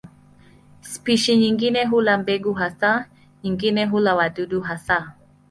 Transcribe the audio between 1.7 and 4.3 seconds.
hula mbegu hasa, nyingine hula